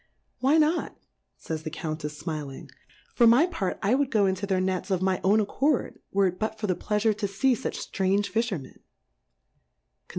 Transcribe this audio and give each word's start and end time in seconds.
Why 0.39 0.57
not? 0.57 0.97
Says 1.37 1.61
the 1.61 1.69
Countefs 1.69 2.23
fmiling; 2.23 2.71
for 3.13 3.27
my 3.27 3.45
part 3.45 3.77
I 3.83 3.93
would 3.93 4.09
go 4.09 4.25
into 4.25 4.47
their 4.47 4.59
Nets 4.59 4.89
of 4.89 4.99
my 4.99 5.21
own 5.23 5.39
accord, 5.39 5.99
were 6.11 6.25
it 6.25 6.39
but 6.39 6.57
for 6.57 6.65
the 6.65 6.73
Pleafure 6.75 7.15
to 7.15 7.27
fee 7.27 7.53
fuch 7.53 7.87
ftrange 7.91 8.31
Fiihermen* 8.31 8.77
Confi 8.77 8.77
Plurality 8.77 8.77
^WORLDS. 8.77 8.79